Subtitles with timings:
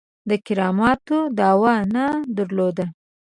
[0.29, 2.05] د کراماتو دعوه نه
[2.37, 2.85] درلوده.